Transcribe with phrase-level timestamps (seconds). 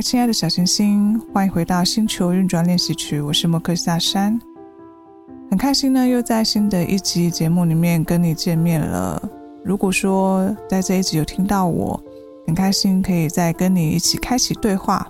[0.00, 3.20] 亲爱的小行星，欢迎回到星球运转练习曲。
[3.20, 4.40] 我是莫克夏山，
[5.50, 9.20] 很开心呢，又在新的一集节目里面跟你见面了。
[9.64, 12.00] 如果说在这一集有听到我，
[12.46, 15.04] 很开心可以再跟你一起开启对话。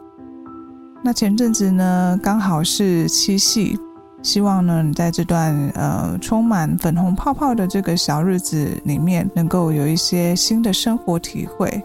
[1.04, 3.78] 那前阵子呢，刚好是七夕，
[4.22, 11.84] 希望呢你在这段呃充满粉红泡泡的这个小日子里面，能够有一些新的生活体会。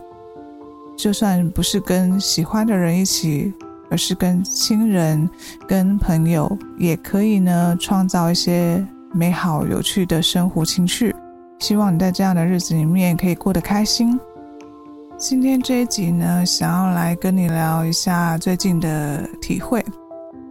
[0.96, 3.54] 就算不是跟喜欢的人一起，
[3.90, 5.30] 而是跟亲人、
[5.68, 11.16] 跟朋友，也可以呢，创造一些美好有趣的生活情趣。
[11.60, 14.20] 希望你在这样的日子里面可以过得开心。
[15.18, 19.84] 今天这一集呢，想要来跟你聊一下最近的体会。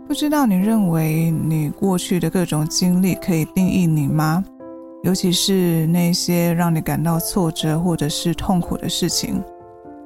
[0.06, 4.44] 不知道你认为你过去的各种经历可以定义你吗？
[5.02, 9.42] 尤其是那些让你感到挫折或者是痛苦的事情。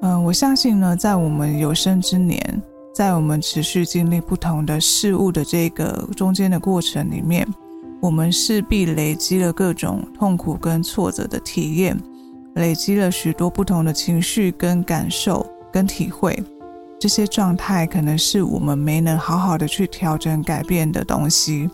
[0.03, 2.63] 嗯，我相信呢，在我们有生之年，
[2.95, 7.47] 在我们持续经历不同的事物的这个中间的过程里面，
[8.01, 11.99] 我们势必累积了各种痛苦跟挫折的体验，
[12.55, 16.39] 累积了许多不同的情绪跟感受跟体会。
[16.99, 21.69] 这些状态可能是我们没能好好的去调整改变的东西，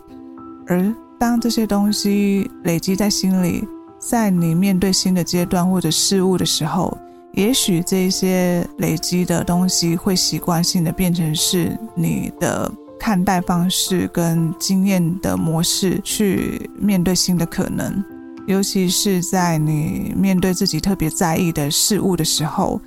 [0.67, 3.65] 而当这些东西累积在心里，
[3.99, 6.97] 在你面对新的阶段或者事物的时候，
[7.33, 18.03] 也许这些累积的东西会习惯性的变成是你的看待方式跟经验的模式，去面对新的可能。
[18.45, 22.79] 尤其是在你面对自己特别在意的事物的时候，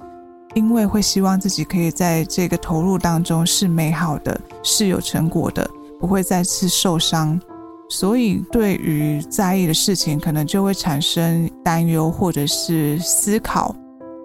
[0.54, 5.68] 因为会希望自己可以在这个投入当中是美好的，是有成果的，
[5.98, 7.40] 不会再次受伤，
[7.88, 13.74] 所以对于在意的事情，可能就会产生担忧或者是思考。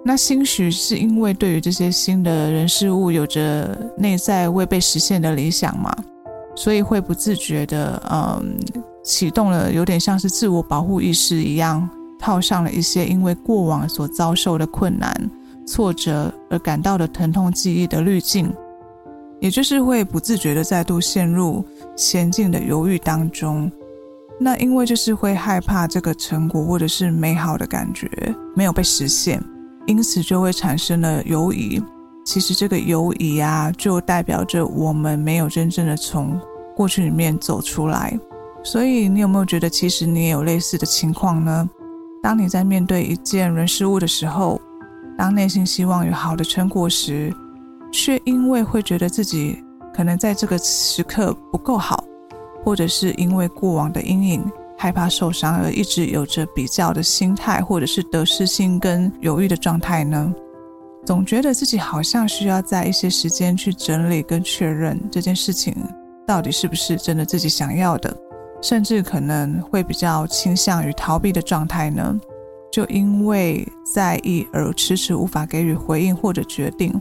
[0.03, 5.95] 那兴许是因为对于这些新的人事物有着内在未被实现的理想嘛，
[6.56, 8.57] 所以会不自觉的，嗯，
[9.03, 11.88] 启动了有点像是自我保护意识一样，
[12.19, 15.13] 套上了一些因为过往所遭受的困难、
[15.67, 18.51] 挫折而感到的疼痛记忆的滤镜，
[19.39, 21.63] 也就是会不自觉的再度陷入
[21.95, 23.72] 前进的犹豫当中。
[24.39, 28.09] 那因为就是会害怕这个成果或者是美好的感觉
[28.56, 29.39] 没有被实现。
[29.88, 31.81] 因此就会产生了犹疑。
[32.24, 36.40] 其实这个犹疑啊，就代表着我们没有真正的从
[36.75, 38.18] 过去里面走出来。
[38.64, 41.68] 所以你有没有觉得，其实你也有类似的情况呢？
[42.22, 44.62] 当你在面对一件人事物的时候，
[45.18, 47.34] 当内心希望有好的成果时，
[47.92, 49.58] 却因为会觉得自己
[49.92, 52.03] 可能在这个时刻不够好，
[52.63, 54.44] 或者是因为过往的阴影。
[54.81, 60.34] 害怕受伤而一直有着比较的心态，或者是得失心跟犹豫的状态呢？
[61.06, 65.72] 总觉得自己好像需要在一些时间去整理跟确认这件事情
[66.25, 68.12] 到底是不是真的自己想要的，
[68.59, 72.19] 甚至可能会比较倾向于逃避的状态呢？
[72.72, 73.63] 就因为
[73.94, 76.92] 在意而迟迟无法给予回应或者决定，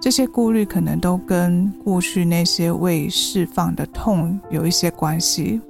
[0.00, 5.60] 这些顾虑可能都跟过去那些未释放的痛有一些关系。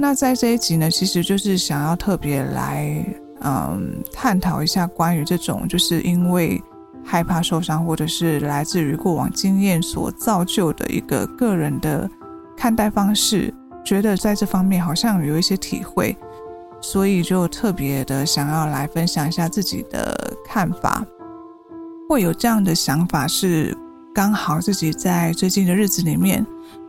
[0.00, 3.04] 那在这一集呢，其实就是想要特别来，
[3.40, 6.62] 嗯，探讨一下关于这种，就是因为
[7.04, 12.08] 害怕受伤，或者是来自于过往经验所造就的一个个人的
[12.56, 13.52] 看待方式，
[13.84, 16.16] 觉得在这方面好像有一些体会，
[16.80, 21.04] 所以就特别的想要来分享一下自己的看法。
[22.08, 23.76] 会有这样的想法是，
[24.14, 26.46] 刚好自己在最近的日子里面。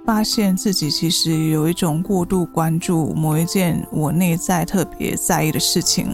[0.09, 6.07] 发现自己其实有一种过度关注某一件我内在特别在意的事情，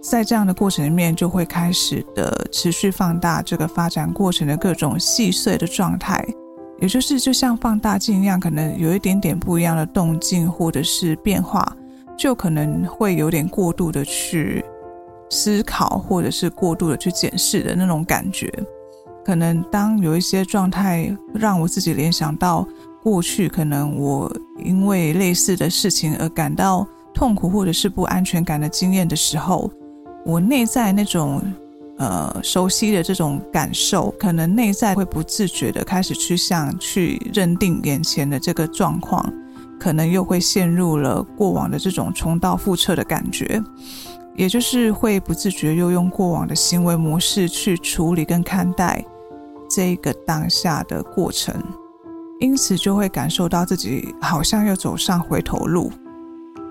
[0.00, 6.24] 在这样的过程里面，就会开始的持续放大这个发展过程的各种细碎的状态，
[6.80, 11.76] 也就是就像放大镜一样，可能有一点点不一样的动静或者是变化，
[12.16, 14.64] 就可能会有点过度的去
[15.28, 18.48] 思考，或者是过度的去检视的那种感觉。
[19.24, 22.64] 可能当有一些状态让我自己联想到。
[23.04, 24.34] 过去可能我
[24.64, 29.70] 因为类似的事情而感到痛苦或者是不安全感的经验的时候，
[30.24, 31.42] 我内在那种
[31.98, 39.30] 呃熟悉的这种感受，可能内在会不自觉的开始趋向去认定眼前的这个状况，
[39.78, 43.62] 可能又会陷入了过往的这种重蹈覆辙的感觉，
[44.34, 49.04] 也就是会不自觉又用过往的行为模式去处理跟看待
[49.68, 51.54] 这个当下的过程，
[52.40, 55.90] 因此就会感受到自己好像又走上回头路。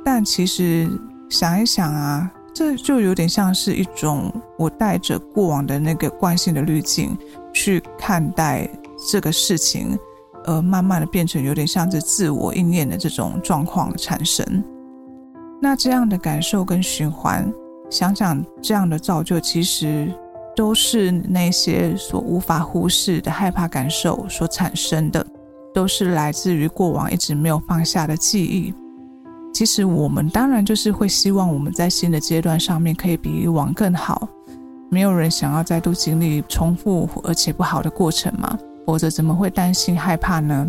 [0.05, 0.89] 但其实
[1.29, 7.17] 想一想啊，这就有点像是一种我带着过往的那个惯性的滤镜
[7.53, 8.69] 去看待
[9.09, 9.97] 这个事情，
[10.45, 14.63] 而慢慢的变成有点像是自我应验的这种状况产生。
[15.61, 17.49] 那这样的感受跟循环，
[17.89, 20.13] 想想这样的造就，其实
[20.53, 25.22] 都是那些所无法忽视的害怕感受所产生的，
[25.73, 28.73] 都是来自于过往一直没有放下的记忆。
[29.53, 34.27] 其实我们当然就是会希望我们在新的阶段上面可以比以往更好，
[34.89, 40.65] 没有人想要再度经历重复而且不好的过程嘛，否则怎么会担心害怕呢？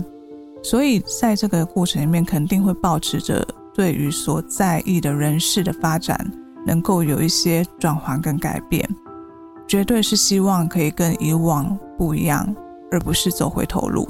[0.62, 6.18] 所以在这个过程里面，肯定会保持着对于所在意的人事的发展
[6.66, 8.88] 能够有一些转换跟改变，
[9.66, 12.54] 绝对是希望可以跟以往不一样，
[12.90, 14.06] 而不是走回头路。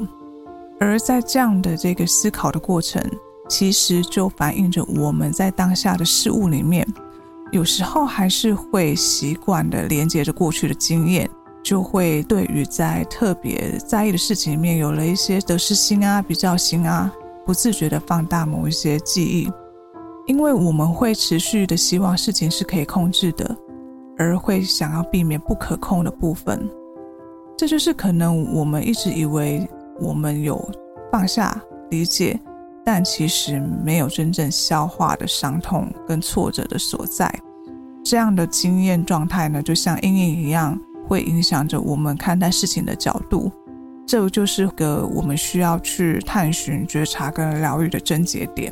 [0.81, 3.03] 而在这样的这个思考的过程。
[3.47, 6.87] 其实就反映着我们在当下的事物里面，
[7.53, 11.29] 有时候还是会习惯的连接着过去的经验，
[11.62, 17.12] 就会对于在特别在意的事情里面有了一些得失心啊、比较心啊，
[17.44, 19.53] 不自觉的放大某一些记忆，
[20.26, 23.55] 因为我们会持续的希望事情是可以控制的，
[24.17, 26.67] 而会想要避免不可控的部分。
[27.59, 29.69] 这就是可能我们一直以为
[30.00, 30.69] 我们有
[31.12, 31.61] 放下、
[31.91, 32.41] 理解。
[32.87, 37.35] 但其实没有真正消化的伤痛跟挫折的所在，
[38.05, 43.50] 这样的经验状态呢，就像阴影一样，会影响着我们看待事情的角度。
[44.06, 48.70] 这就是个我们需要去探寻、觉察跟疗愈的症结点。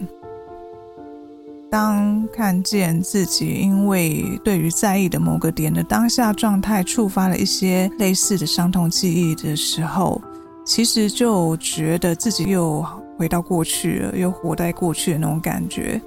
[1.70, 10.20] 当看见自己因为对于在意的某个点的当下状态，触发了一些类似的伤痛记忆的时候，
[10.64, 12.84] 其实就觉得自己又。
[13.18, 16.00] 回到过去了，又活在过去的那种感觉，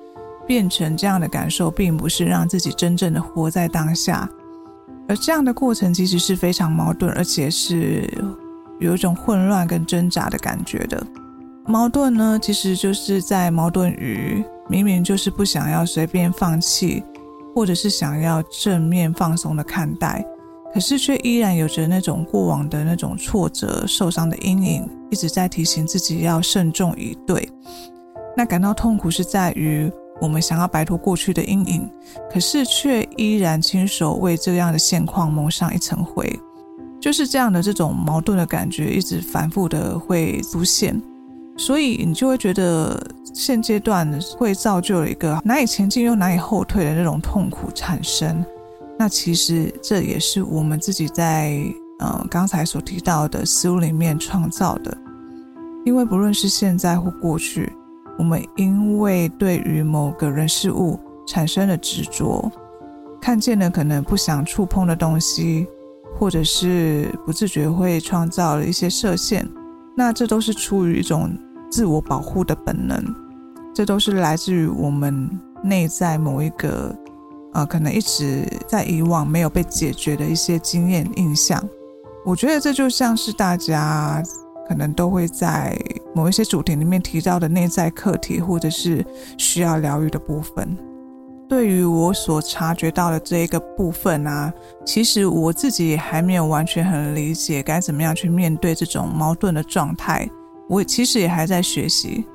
[0.46, 4.28] 变成这样的感受，并不是让自己真正的活在当下。
[5.08, 8.12] 而这样的过程其实是非常矛盾，而且是
[8.80, 11.02] 有一种混乱跟挣扎的感觉的。
[11.66, 17.02] 矛盾呢，其实就是在矛盾于明明就是不想要随便放弃，
[17.54, 20.26] 或者是想要正面放松的看待。
[20.76, 27.48] 可是却依然有着那种过往的那种挫折、受伤的阴影，一直在提醒自己要慎重以对。
[28.36, 29.90] 那感到痛苦是在于
[30.20, 31.90] 我们想要摆脱过去的阴影，
[32.30, 36.30] 可是却依然亲手为这样的现况蒙上一层灰。
[37.00, 41.02] 就是这样的这种矛盾的感觉，一直反复的会出现，
[41.56, 43.02] 所以你就会觉得
[43.34, 48.44] 现阶段会造就了一个难以前进又难以后退的那种痛苦产生。
[48.98, 51.52] 那其实这也是我们自己在
[52.00, 54.98] 嗯刚才所提到的思路里面创造的，
[55.84, 57.72] 因为不论是现在或过去，
[58.18, 60.98] 我们因为对于某个人事物
[61.28, 62.50] 产生了执着，
[63.22, 65.68] 看见了可能不想触碰的东西，
[66.18, 69.46] 或者是不自觉会创造了一些设限，
[69.96, 71.30] 那这都是出于一种
[71.70, 73.04] 自我保护的本能，
[73.74, 75.30] 这都是来自于我们
[75.62, 76.96] 内在某一个。
[77.56, 81.64] 呃，可能一直在以往没有被解决的一些经验印象，
[82.26, 84.22] 我觉得这就像是大家
[84.68, 85.74] 可能都会在
[86.14, 89.06] 某一些主题里面提到的内在课题，或者是
[89.38, 90.78] 需要疗愈的部分。
[91.48, 94.52] 对于我所察觉到的这一个部分啊，
[94.84, 100.30] 其实我自己也还没有完全很理解该怎么样去面对这种矛盾的状态，
[100.68, 102.26] 我其实也还在学习。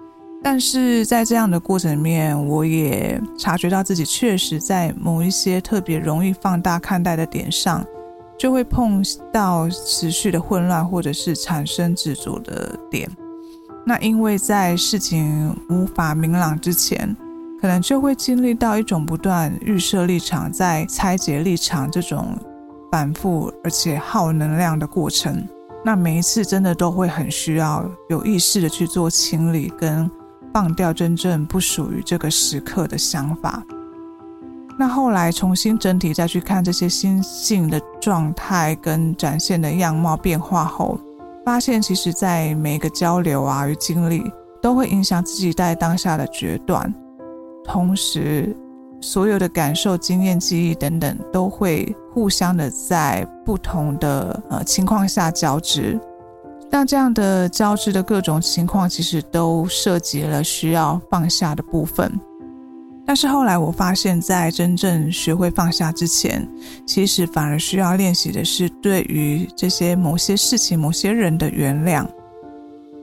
[0.43, 7.85] 但是在这样的过程里面，我也察觉到自己确实在某一些特别容易放大看待的点上，
[8.39, 13.07] 就会碰到持续的混乱，或者是产生执着的点。
[13.85, 17.15] 那因为在事情无法明朗之前，
[17.61, 22.39] 可能就会经历到一种不断预设立场，在拆解立场这种
[22.91, 25.47] 反复而且耗能量的过程。
[25.85, 30.11] 那每一次真的都会很需要有意识的去做清理跟。
[30.53, 33.63] 放掉真正不属于这个时刻的想法。
[34.79, 40.99] 那后来重新整体再去看这些心性的状态跟展现的样貌变化后，
[41.45, 44.25] 发现其实在每一个交流啊与经历，
[44.63, 46.93] 都会影响自己在当下的决断，
[47.65, 48.57] 同时
[49.03, 56.01] 所有的感受、经验、记忆等等，都会互相的在不同的呃情况下交织。
[56.71, 62.11] 那这样的交织的各种情况，其实都涉及了需要放下的部分。
[63.05, 66.49] 但是后来我发现，在真正学会放下之前，
[66.87, 72.07] 其实反而需要练习的是对于这些某些事情、某些人的原谅。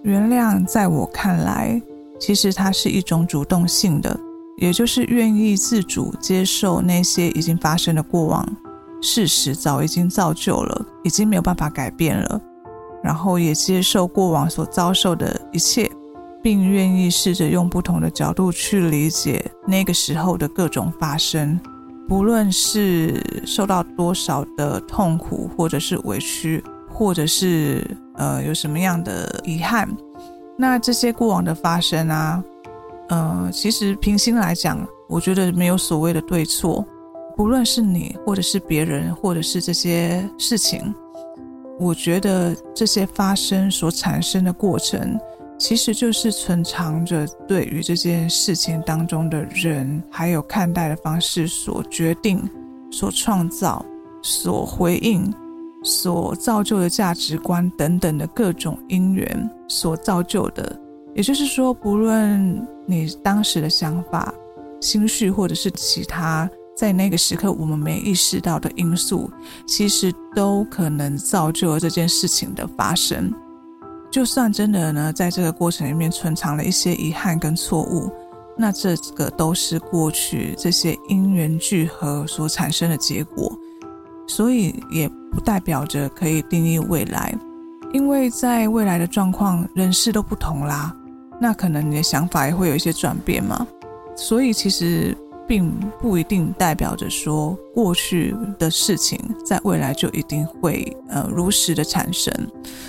[0.03, 1.81] 原谅在我看来，
[2.21, 4.17] 其实它是一种主动性的，
[4.59, 8.47] 也就是愿意自主接受那些已经发生的过往
[9.01, 12.41] 事实，早已经造就了，已经没有办法改变了。
[13.07, 15.89] 然后也接受过往所遭受的一切，
[16.43, 21.57] 并愿意试着用不同的角度去理解那个时候的各种发生，
[22.05, 27.81] 不论是受到多少的痛苦，或者是委屈，或者是
[28.15, 29.87] 呃有什么样的遗憾，
[30.57, 32.43] 那这些过往的发生啊，
[33.07, 36.85] 呃，其实平心来讲，我觉得没有所谓的对错，
[37.37, 40.93] 不论是你，或者是别人，或者是这些事情。
[41.79, 45.19] 我觉得这些发生所产生的过程，
[45.59, 52.41] 其实就是存藏着对于这件事情当中的人，还有看待的方式所决定、
[52.91, 53.85] 所创造、
[54.23, 55.31] 所回应、
[55.83, 60.79] 所造就的价值观等等的各种因缘所造就的。
[61.13, 64.33] 也就是说，不论你当时的想法、
[64.81, 66.49] 心绪，或者是其他。
[66.77, 69.31] 在那个时刻，我们没意识到的因素，
[69.65, 73.33] 其实都可能造就了这件事情的发生。
[74.11, 78.11] 就算真的呢，在这个过程里面存藏了一些遗憾跟错误，
[78.55, 83.51] 那这个都是过去这些因缘聚合所产生的结果，
[84.27, 87.35] 所以也不代表着可以定义未来，
[87.91, 90.95] 因为在未来的状况、人事都不同啦，
[91.41, 93.65] 那可能你的想法也会有一些转变嘛，
[94.15, 95.17] 所以其实。
[95.47, 102.33] 并不一定代表着说过去的事情在未来就一定会呃如实的产生，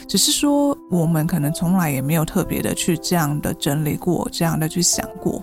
[0.09, 5.43] 只是说我们可能从来也没有特别的去这样的整理过，这样的去想过，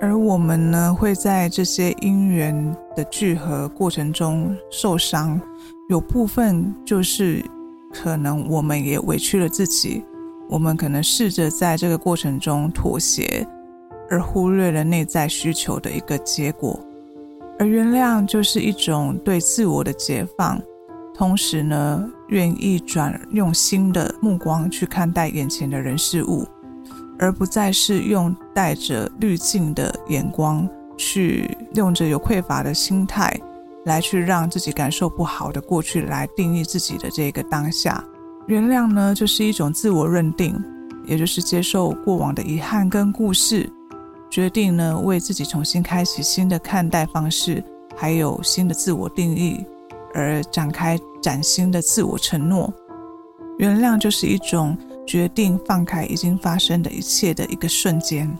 [0.00, 5.40] 而我们呢会在这些因缘的聚合过程中受伤，
[5.88, 7.44] 有部分就是
[7.92, 10.04] 可能我们也委屈了自己，
[10.48, 13.46] 我们可能试着在这个过程中妥协。
[14.08, 16.78] 而忽略了内在需求的一个结果，
[17.58, 20.60] 而原谅就是一种对自我的解放，
[21.14, 26.46] 同时呢，愿意转用新的目光去看待眼前的人事物，
[27.18, 33.34] 而不再是用带着滤镜的眼光去用着有匮乏的心态
[33.84, 38.04] 来去让自己感受不好的过去来定义自己的这个当下。
[38.46, 40.54] 原谅呢，就是一种自我认定，
[41.06, 43.68] 也就是接受过往的遗憾跟故事。
[44.30, 47.62] 决定呢，为自己重新开启新的看待方式，
[47.96, 49.64] 还有新的自我定义，
[50.12, 52.72] 而展开崭新的自我承诺。
[53.58, 58.30] 原谅就是一种决定放开已经发生的一切的一个瞬间。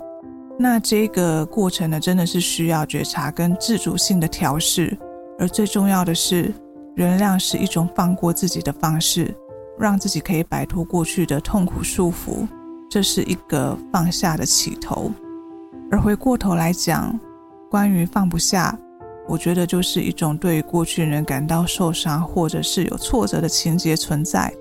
[0.58, 4.96] 那这个过程呢，真的是需要觉察跟自主性的调试。
[5.38, 6.52] 而最重要的是，
[6.94, 9.34] 原谅是一种放过自己的方式，
[9.78, 12.46] 让自己可以摆脱过去的痛苦束缚。
[12.90, 15.10] 这是一个放下的起头。
[15.90, 17.18] 而回过头来讲，
[17.70, 18.76] 关于放不下，
[19.28, 24.52] 我觉得就是一种对于过去人感到受伤，或者是有挫折的情节存在，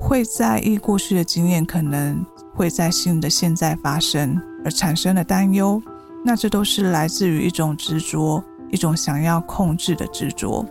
[0.00, 2.24] 会在意过去的经验可能
[2.54, 5.80] 会在新的现在发生，而产生的担忧。
[6.24, 10.64] 那这都是来自于一种执着，一种想要控制的执着。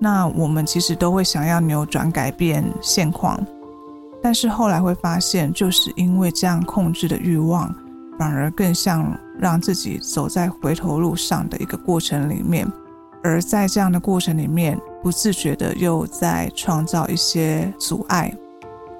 [0.00, 3.38] 那我们其实都会想要扭转、改变现况，
[4.22, 7.74] 但是后来会发现，就是因为这样控制的欲望。
[8.18, 12.66] 反而更像让自己走在回头路上的一个过程里面，
[13.22, 18.34] 而在这样的过程里面，不自觉的又在创造一些阻碍，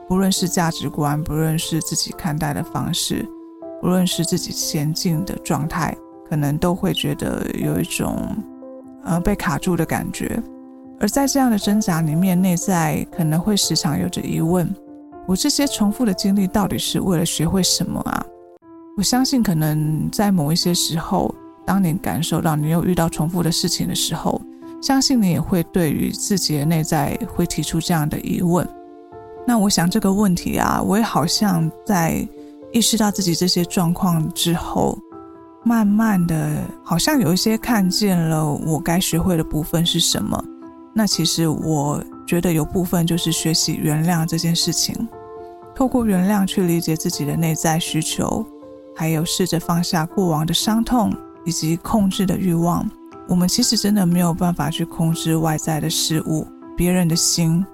[0.07, 3.29] 不论是价值观，不论是自己看待的方式，
[3.81, 5.97] 不论是自己前进的状态，
[6.29, 8.37] 可能都会觉得有一种
[9.03, 10.41] 呃被卡住的感觉。
[11.01, 14.69] 而在这样的挣扎里面，内在可能会时常有着疑问：
[15.27, 18.25] 我这些重复的经历到底是为了学会什么啊？
[18.99, 21.33] 我相信，可能在某一些时候，
[21.65, 24.43] 当你感受到你又遇到重复的事情的时候，
[24.83, 28.69] 相信你也会对于自己的内在会提出这样的疑问。
[29.47, 32.27] 那我想这个问题啊，我也好像在
[32.73, 34.99] 意识到自己这些状况之后，
[35.65, 40.45] 慢慢的，好像有一些看见了我该学会的部分是什么。
[40.93, 45.09] 那其实我觉得有部分就是学习原谅这件事情。
[45.73, 48.45] 透过原谅去理解自己的内在需求，
[48.99, 51.15] 还有试着放下过往的伤痛
[51.45, 52.85] 以及控制的欲望。
[53.29, 56.45] 我们其实真的没有办法去控制外在的事物、
[56.77, 57.65] 别人的心，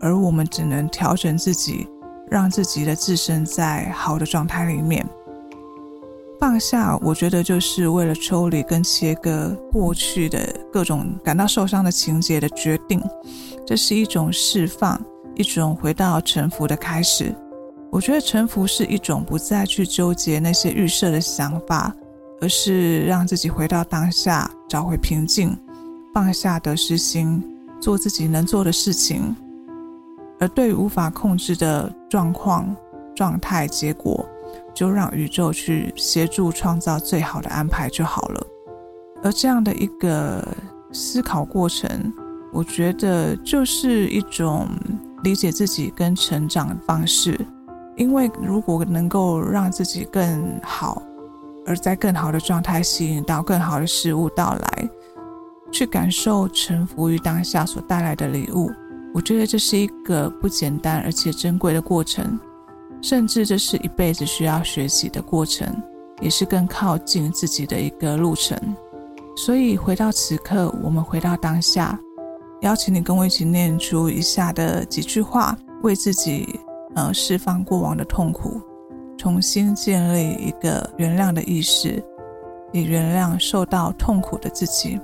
[0.00, 1.88] 而我们只能调整自己，
[2.30, 5.04] 让自己的自身在好的状态里面。
[6.38, 10.38] 放下，我觉得就是为了抽离跟切割过去的
[10.72, 13.02] 各种感到受伤的情节的决定，
[13.66, 15.00] 这是一种释放，
[15.34, 17.34] 一种回到沉浮的开始。
[17.90, 21.94] 我觉得臣服是一种不再去纠结那些预设的想法，
[22.40, 25.56] 而是让自己回到当下，找回平静，
[26.12, 27.42] 放下得失心，
[27.80, 29.34] 做自己能做的事情。
[30.38, 32.76] 而对于无法控制的状况、
[33.16, 34.24] 状态、结果，
[34.74, 38.46] 就让宇宙去协助创造最好的安排就好了。
[39.22, 40.46] 而这样的一个
[40.92, 42.12] 思考过程，
[42.52, 44.68] 我觉得就是一种
[45.24, 47.36] 理解自己跟成长方式。
[47.98, 51.02] 因为如果能够让自己更好，
[51.66, 54.90] 而在更好的状态吸引到更好的事物到来，
[55.70, 58.70] 去感受臣服于当下所带来的礼物，
[59.12, 62.38] 我觉得这是一个不简单而且珍贵的过程。
[63.00, 65.66] 甚至这是一辈子需要学习的过程，
[66.20, 68.58] 也是更靠近自己的一个路程。
[69.36, 71.96] 所以回到此刻，我们回到当下，
[72.62, 76.58] 邀请你跟我一起念出以下的几句话，为自己
[76.98, 78.60] 呃释放过往的痛苦，
[79.16, 82.02] 重新建立一个原谅的意识，
[82.72, 84.98] 以原谅受到痛苦的自己。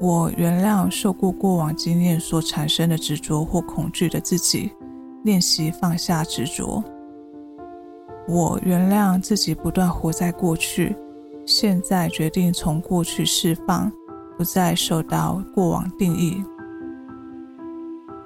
[0.00, 4.72] 我原谅受过过往经验所产生的执着或恐惧的自己。
[5.22, 6.84] 练习放下执着，
[8.28, 10.94] 我原谅自己不断活在过去，
[11.46, 13.90] 现在决定从过去释放，
[14.36, 16.44] 不再受到过往定义。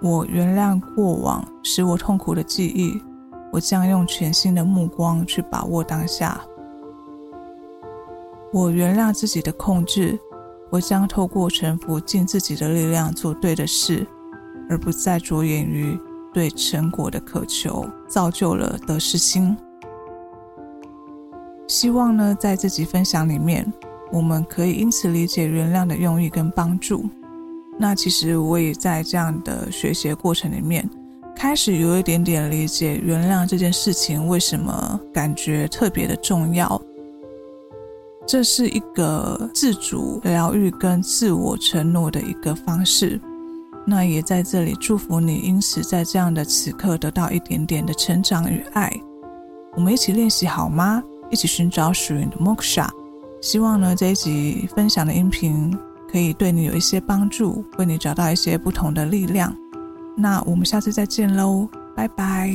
[0.00, 3.00] 我原谅过往使我痛苦的记忆，
[3.52, 6.40] 我将用全新的目光去把握当下。
[8.52, 10.18] 我原谅自己的控制，
[10.70, 14.06] 我将透过臣服尽自己的力量做对的事，
[14.70, 15.98] 而不再着眼于。
[16.30, 19.56] 对成果的渴求，造就了得失心。
[21.66, 23.72] 希望呢，在这集分享里面，
[24.12, 27.08] 我们可以因此理解原谅的用意跟帮助。
[27.78, 30.88] 那其实我也在这样的学习过程里面，
[31.36, 36.80] 开始有一点点理解原谅这件事情为什么感觉特别的重要。
[38.26, 43.18] 这是一个自主疗愈跟自我承诺的一个方式。
[43.86, 48.92] 那也在这里祝福你，因此在这样的此刻得到一点点的成长与爱。
[49.76, 51.02] 我们一起练习好吗？
[51.30, 52.86] 一起寻找属于你的 Moksha。
[53.40, 55.74] 希望呢，这一集分享的音频
[56.10, 59.54] 可以对你有一些帮助，为你找到一些不同的力量。
[60.16, 62.50] 那我们下次再见喽，拜拜。